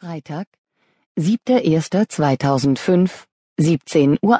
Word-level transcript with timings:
Freitag, 0.00 0.46
7.1.2005, 1.18 3.10
17.01 3.58 4.18
Uhr. 4.22 4.38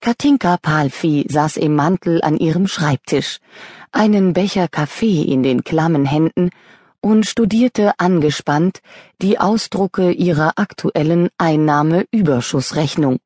Katinka 0.00 0.56
Palfi 0.56 1.26
saß 1.28 1.56
im 1.56 1.74
Mantel 1.74 2.22
an 2.22 2.36
ihrem 2.36 2.68
Schreibtisch, 2.68 3.40
einen 3.90 4.34
Becher 4.34 4.68
Kaffee 4.68 5.22
in 5.22 5.42
den 5.42 5.64
klammen 5.64 6.04
Händen 6.04 6.50
und 7.00 7.26
studierte 7.26 7.98
angespannt 7.98 8.82
die 9.20 9.40
Ausdrucke 9.40 10.12
ihrer 10.12 10.52
aktuellen 10.54 11.28
Einnahmeüberschussrechnung. 11.38 13.18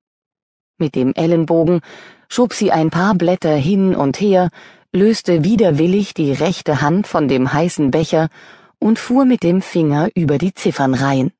Mit 0.78 0.94
dem 0.94 1.12
Ellenbogen 1.12 1.82
schob 2.30 2.54
sie 2.54 2.72
ein 2.72 2.88
paar 2.88 3.14
Blätter 3.14 3.56
hin 3.56 3.94
und 3.94 4.22
her, 4.22 4.48
löste 4.90 5.44
widerwillig 5.44 6.14
die 6.14 6.32
rechte 6.32 6.80
Hand 6.80 7.06
von 7.06 7.28
dem 7.28 7.52
heißen 7.52 7.90
Becher 7.90 8.30
und 8.78 8.98
fuhr 8.98 9.24
mit 9.24 9.42
dem 9.42 9.62
Finger 9.62 10.08
über 10.14 10.38
die 10.38 10.54
Ziffernreihen. 10.54 11.32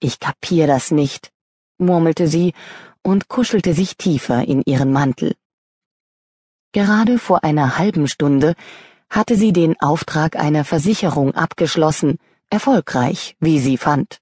Ich 0.00 0.20
kapier 0.20 0.66
das 0.66 0.90
nicht, 0.90 1.32
murmelte 1.78 2.28
sie 2.28 2.54
und 3.02 3.28
kuschelte 3.28 3.74
sich 3.74 3.96
tiefer 3.96 4.46
in 4.46 4.62
ihren 4.64 4.92
Mantel. 4.92 5.34
Gerade 6.72 7.18
vor 7.18 7.42
einer 7.42 7.78
halben 7.78 8.06
Stunde 8.06 8.54
hatte 9.08 9.34
sie 9.36 9.52
den 9.52 9.80
Auftrag 9.80 10.36
einer 10.36 10.64
Versicherung 10.64 11.34
abgeschlossen, 11.34 12.18
erfolgreich, 12.48 13.36
wie 13.40 13.58
sie 13.58 13.76
fand. 13.76 14.20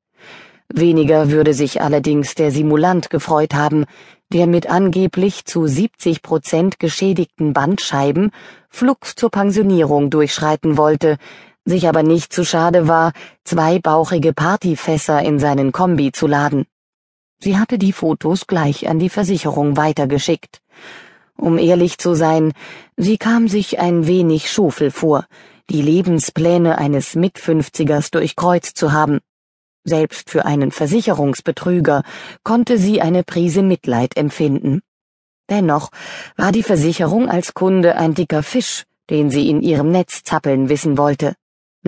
Weniger 0.70 1.30
würde 1.30 1.54
sich 1.54 1.80
allerdings 1.80 2.34
der 2.34 2.50
Simulant 2.50 3.10
gefreut 3.10 3.54
haben, 3.54 3.86
der 4.32 4.46
mit 4.46 4.68
angeblich 4.68 5.46
zu 5.46 5.66
70 5.66 6.20
Prozent 6.20 6.78
geschädigten 6.78 7.54
Bandscheiben 7.54 8.30
flugs 8.68 9.14
zur 9.14 9.30
Pensionierung 9.30 10.10
durchschreiten 10.10 10.76
wollte, 10.76 11.16
sich 11.68 11.86
aber 11.88 12.02
nicht 12.02 12.32
zu 12.32 12.44
schade 12.44 12.88
war, 12.88 13.12
zwei 13.44 13.78
bauchige 13.78 14.32
Partyfässer 14.32 15.22
in 15.22 15.38
seinen 15.38 15.70
Kombi 15.70 16.12
zu 16.12 16.26
laden. 16.26 16.66
Sie 17.40 17.58
hatte 17.58 17.78
die 17.78 17.92
Fotos 17.92 18.46
gleich 18.46 18.88
an 18.88 18.98
die 18.98 19.10
Versicherung 19.10 19.76
weitergeschickt. 19.76 20.60
Um 21.36 21.58
ehrlich 21.58 21.98
zu 21.98 22.14
sein, 22.14 22.52
sie 22.96 23.18
kam 23.18 23.46
sich 23.46 23.78
ein 23.78 24.06
wenig 24.06 24.50
schofel 24.50 24.90
vor, 24.90 25.26
die 25.70 25.82
Lebenspläne 25.82 26.78
eines 26.78 27.14
Mitfünfzigers 27.14 28.10
durchkreuzt 28.10 28.76
zu 28.76 28.92
haben. 28.92 29.20
Selbst 29.84 30.30
für 30.30 30.46
einen 30.46 30.72
Versicherungsbetrüger 30.72 32.02
konnte 32.42 32.78
sie 32.78 33.00
eine 33.00 33.22
Prise 33.22 33.62
Mitleid 33.62 34.16
empfinden. 34.16 34.80
Dennoch 35.48 35.90
war 36.36 36.50
die 36.50 36.62
Versicherung 36.62 37.28
als 37.28 37.54
Kunde 37.54 37.96
ein 37.96 38.14
dicker 38.14 38.42
Fisch, 38.42 38.84
den 39.08 39.30
sie 39.30 39.48
in 39.48 39.62
ihrem 39.62 39.90
Netz 39.90 40.24
zappeln 40.24 40.68
wissen 40.68 40.98
wollte. 40.98 41.34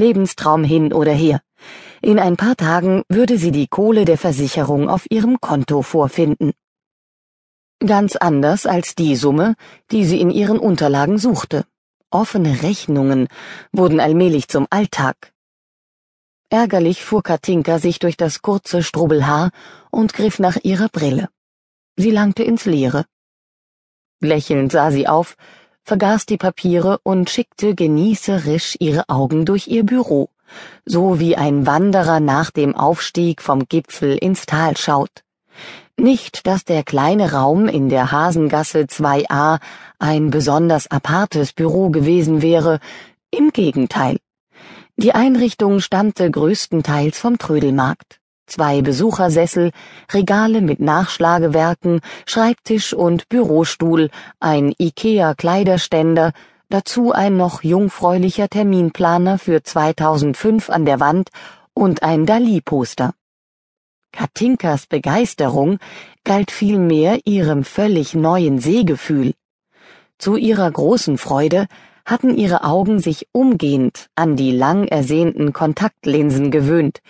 Lebenstraum 0.00 0.64
hin 0.64 0.92
oder 0.92 1.12
her. 1.12 1.40
In 2.02 2.18
ein 2.18 2.36
paar 2.36 2.56
Tagen 2.56 3.02
würde 3.08 3.36
sie 3.38 3.52
die 3.52 3.68
Kohle 3.68 4.04
der 4.04 4.18
Versicherung 4.18 4.88
auf 4.88 5.04
ihrem 5.10 5.40
Konto 5.40 5.82
vorfinden. 5.82 6.52
Ganz 7.86 8.16
anders 8.16 8.66
als 8.66 8.94
die 8.94 9.16
Summe, 9.16 9.54
die 9.90 10.04
sie 10.04 10.20
in 10.20 10.30
ihren 10.30 10.58
Unterlagen 10.58 11.18
suchte. 11.18 11.64
Offene 12.10 12.62
Rechnungen 12.62 13.28
wurden 13.72 14.00
allmählich 14.00 14.48
zum 14.48 14.66
Alltag. 14.70 15.16
Ärgerlich 16.50 17.04
fuhr 17.04 17.22
Katinka 17.22 17.78
sich 17.78 18.00
durch 18.00 18.16
das 18.16 18.42
kurze 18.42 18.82
Strubbelhaar 18.82 19.50
und 19.90 20.12
griff 20.14 20.38
nach 20.40 20.58
ihrer 20.62 20.88
Brille. 20.88 21.28
Sie 21.96 22.10
langte 22.10 22.42
ins 22.42 22.64
Leere. 22.64 23.04
Lächelnd 24.20 24.72
sah 24.72 24.90
sie 24.90 25.06
auf, 25.06 25.36
vergaß 25.84 26.26
die 26.26 26.36
Papiere 26.36 26.98
und 27.02 27.30
schickte 27.30 27.74
genießerisch 27.74 28.76
ihre 28.80 29.08
Augen 29.08 29.44
durch 29.44 29.68
ihr 29.68 29.84
Büro, 29.84 30.30
so 30.84 31.18
wie 31.18 31.36
ein 31.36 31.66
Wanderer 31.66 32.20
nach 32.20 32.50
dem 32.50 32.74
Aufstieg 32.74 33.42
vom 33.42 33.66
Gipfel 33.68 34.16
ins 34.16 34.46
Tal 34.46 34.76
schaut. 34.76 35.24
Nicht, 35.96 36.46
dass 36.46 36.64
der 36.64 36.82
kleine 36.82 37.32
Raum 37.32 37.68
in 37.68 37.88
der 37.88 38.10
Hasengasse 38.10 38.80
2a 38.80 39.60
ein 39.98 40.30
besonders 40.30 40.90
apartes 40.90 41.52
Büro 41.52 41.90
gewesen 41.90 42.40
wäre, 42.40 42.80
im 43.30 43.50
Gegenteil. 43.50 44.18
Die 44.96 45.14
Einrichtung 45.14 45.80
stammte 45.80 46.30
größtenteils 46.30 47.18
vom 47.18 47.38
Trödelmarkt 47.38 48.19
zwei 48.50 48.82
Besuchersessel, 48.82 49.70
Regale 50.12 50.60
mit 50.60 50.80
Nachschlagewerken, 50.80 52.00
Schreibtisch 52.26 52.92
und 52.92 53.28
Bürostuhl, 53.28 54.10
ein 54.40 54.74
IKEA-Kleiderständer, 54.78 56.32
dazu 56.68 57.12
ein 57.12 57.36
noch 57.36 57.62
jungfräulicher 57.62 58.48
Terminplaner 58.48 59.38
für 59.38 59.62
2005 59.62 60.70
an 60.70 60.84
der 60.84 61.00
Wand 61.00 61.30
und 61.74 62.02
ein 62.02 62.26
Dali-Poster. 62.26 63.14
Katinkas 64.12 64.86
Begeisterung 64.86 65.78
galt 66.24 66.50
vielmehr 66.50 67.20
ihrem 67.24 67.64
völlig 67.64 68.14
neuen 68.14 68.58
Sehgefühl. 68.58 69.34
Zu 70.18 70.36
ihrer 70.36 70.70
großen 70.70 71.16
Freude 71.16 71.66
hatten 72.04 72.36
ihre 72.36 72.64
Augen 72.64 72.98
sich 72.98 73.28
umgehend 73.32 74.08
an 74.16 74.36
die 74.36 74.50
lang 74.50 74.88
ersehnten 74.88 75.52
Kontaktlinsen 75.52 76.50
gewöhnt, 76.50 77.00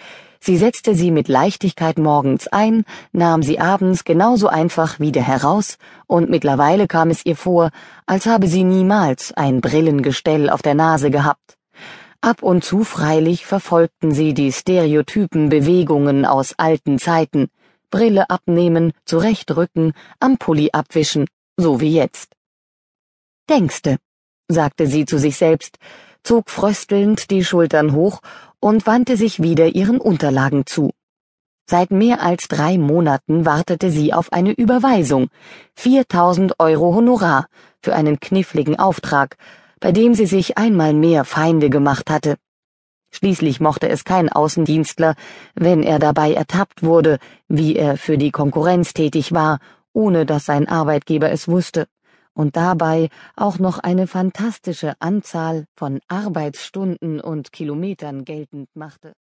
Sie 0.42 0.56
setzte 0.56 0.94
sie 0.94 1.10
mit 1.10 1.28
Leichtigkeit 1.28 1.98
morgens 1.98 2.48
ein, 2.48 2.84
nahm 3.12 3.42
sie 3.42 3.60
abends 3.60 4.04
genauso 4.04 4.48
einfach 4.48 4.98
wieder 4.98 5.20
heraus, 5.20 5.76
und 6.06 6.30
mittlerweile 6.30 6.86
kam 6.86 7.10
es 7.10 7.26
ihr 7.26 7.36
vor, 7.36 7.70
als 8.06 8.24
habe 8.24 8.46
sie 8.48 8.64
niemals 8.64 9.32
ein 9.34 9.60
Brillengestell 9.60 10.48
auf 10.48 10.62
der 10.62 10.74
Nase 10.74 11.10
gehabt. 11.10 11.58
Ab 12.22 12.42
und 12.42 12.64
zu 12.64 12.84
freilich 12.84 13.44
verfolgten 13.44 14.12
sie 14.12 14.32
die 14.32 14.50
stereotypen 14.50 15.50
Bewegungen 15.50 16.24
aus 16.24 16.54
alten 16.56 16.98
Zeiten, 16.98 17.48
Brille 17.90 18.30
abnehmen, 18.30 18.92
zurechtrücken, 19.04 19.92
am 20.20 20.38
Pulli 20.38 20.70
abwischen, 20.72 21.26
so 21.58 21.80
wie 21.80 21.94
jetzt. 21.94 22.32
Denkste, 23.50 23.98
sagte 24.48 24.86
sie 24.86 25.04
zu 25.04 25.18
sich 25.18 25.36
selbst, 25.36 25.78
zog 26.22 26.50
fröstelnd 26.50 27.30
die 27.30 27.44
Schultern 27.44 27.92
hoch 27.92 28.20
und 28.60 28.86
wandte 28.86 29.16
sich 29.16 29.42
wieder 29.42 29.74
ihren 29.74 30.00
Unterlagen 30.00 30.66
zu. 30.66 30.90
Seit 31.66 31.90
mehr 31.90 32.22
als 32.22 32.48
drei 32.48 32.78
Monaten 32.78 33.46
wartete 33.46 33.90
sie 33.90 34.12
auf 34.12 34.32
eine 34.32 34.52
Überweisung, 34.52 35.28
4000 35.76 36.58
Euro 36.58 36.94
Honorar 36.94 37.46
für 37.82 37.94
einen 37.94 38.20
kniffligen 38.20 38.78
Auftrag, 38.78 39.36
bei 39.78 39.92
dem 39.92 40.14
sie 40.14 40.26
sich 40.26 40.58
einmal 40.58 40.92
mehr 40.92 41.24
Feinde 41.24 41.70
gemacht 41.70 42.10
hatte. 42.10 42.36
Schließlich 43.12 43.60
mochte 43.60 43.88
es 43.88 44.04
kein 44.04 44.28
Außendienstler, 44.28 45.14
wenn 45.54 45.82
er 45.82 45.98
dabei 45.98 46.32
ertappt 46.32 46.82
wurde, 46.82 47.18
wie 47.48 47.76
er 47.76 47.96
für 47.96 48.18
die 48.18 48.30
Konkurrenz 48.30 48.92
tätig 48.92 49.32
war, 49.32 49.58
ohne 49.92 50.26
dass 50.26 50.44
sein 50.44 50.68
Arbeitgeber 50.68 51.30
es 51.30 51.48
wusste 51.48 51.86
und 52.40 52.56
dabei 52.56 53.10
auch 53.36 53.58
noch 53.58 53.78
eine 53.78 54.06
fantastische 54.06 54.94
Anzahl 54.98 55.66
von 55.76 56.00
Arbeitsstunden 56.08 57.20
und 57.20 57.52
Kilometern 57.52 58.24
geltend 58.24 58.70
machte 58.74 59.12